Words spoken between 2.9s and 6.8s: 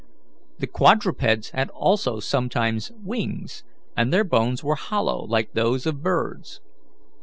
wings, and their bones were hollow, like those of birds.